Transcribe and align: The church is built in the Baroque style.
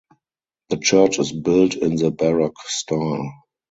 The 0.69 0.77
church 0.77 1.19
is 1.19 1.31
built 1.31 1.75
in 1.75 1.95
the 1.95 2.09
Baroque 2.09 2.59
style. 2.65 3.29